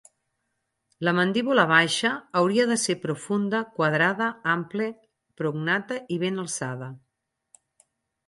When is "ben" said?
6.25-6.45